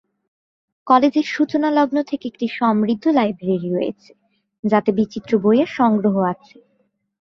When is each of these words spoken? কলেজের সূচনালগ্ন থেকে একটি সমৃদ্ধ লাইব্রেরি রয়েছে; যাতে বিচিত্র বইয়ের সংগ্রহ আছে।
কলেজের 0.87 1.27
সূচনালগ্ন 1.27 1.97
থেকে 2.03 2.25
একটি 2.27 2.47
সমৃদ্ধ 2.59 3.05
লাইব্রেরি 3.09 3.69
রয়েছে; 3.69 4.11
যাতে 4.63 4.89
বিচিত্র 4.91 5.31
বইয়ের 5.37 5.69
সংগ্রহ 5.77 6.15
আছে। 6.33 6.57